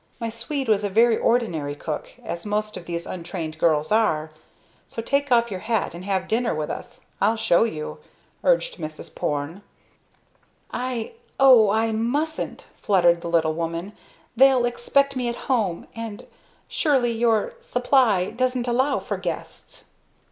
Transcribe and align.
My 0.19 0.31
Swede 0.31 0.67
was 0.67 0.83
a 0.83 0.89
very 0.89 1.15
ordinary 1.15 1.75
cook, 1.75 2.13
as 2.23 2.43
most 2.43 2.75
of 2.75 2.85
these 2.87 3.05
untrained 3.05 3.59
girls 3.59 3.91
are. 3.91 4.31
Do 4.95 5.01
take 5.03 5.31
off 5.31 5.51
your 5.51 5.59
hat 5.59 5.93
and 5.93 6.03
have 6.05 6.27
dinner 6.27 6.55
with 6.55 6.71
us, 6.71 7.01
I'll 7.21 7.35
show 7.35 7.65
you," 7.65 7.99
urged 8.43 8.77
Mrs. 8.77 9.13
Porne. 9.13 9.61
"I 10.71 11.11
O 11.39 11.69
I 11.69 11.91
mustn't," 11.91 12.65
fluttered 12.81 13.21
the 13.21 13.29
little 13.29 13.53
woman. 13.53 13.93
"They'll 14.35 14.65
expect 14.65 15.15
me 15.15 15.29
at 15.29 15.35
home 15.45 15.85
and 15.95 16.25
surely 16.67 17.11
your 17.11 17.53
supply 17.61 18.31
doesn't 18.31 18.67
allow 18.67 18.97
for 18.97 19.17
guests?" 19.17 19.85